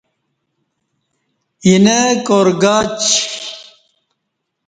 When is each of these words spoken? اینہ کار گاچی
اینہ 1.65 1.99
کار 2.25 2.47
گاچی 2.61 3.13